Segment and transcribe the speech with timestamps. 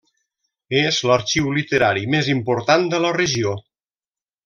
[0.79, 3.55] És l'arxiu literari més important de la regió.